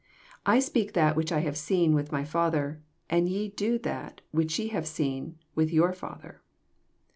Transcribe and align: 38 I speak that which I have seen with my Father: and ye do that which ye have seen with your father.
38 0.47 0.55
I 0.55 0.59
speak 0.59 0.93
that 0.93 1.15
which 1.15 1.31
I 1.31 1.41
have 1.41 1.55
seen 1.55 1.93
with 1.93 2.11
my 2.11 2.23
Father: 2.23 2.81
and 3.07 3.29
ye 3.29 3.49
do 3.49 3.77
that 3.77 4.21
which 4.31 4.57
ye 4.57 4.69
have 4.69 4.87
seen 4.87 5.37
with 5.53 5.71
your 5.71 5.93
father. 5.93 6.41